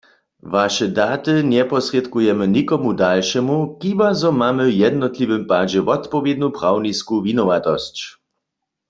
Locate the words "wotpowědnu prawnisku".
5.87-7.13